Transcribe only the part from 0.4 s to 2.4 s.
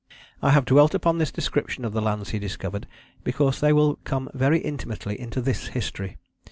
I have dwelt upon this description of the lands he